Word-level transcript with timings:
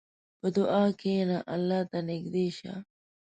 په 0.39 0.47
دعا 0.55 0.83
کښېنه، 0.99 1.37
الله 1.53 1.79
ته 1.91 1.99
نږدې 2.09 2.47
شه. 2.57 2.73